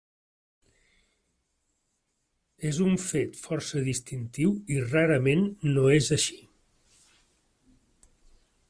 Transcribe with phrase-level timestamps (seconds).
[2.69, 6.41] És un fet força distintiu i rarament no és així.